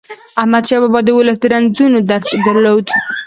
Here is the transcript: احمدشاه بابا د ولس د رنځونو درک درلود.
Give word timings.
احمدشاه 0.41 0.79
بابا 0.83 0.99
د 1.05 1.09
ولس 1.17 1.37
د 1.41 1.45
رنځونو 1.53 1.97
درک 2.09 2.27
درلود. 2.45 2.85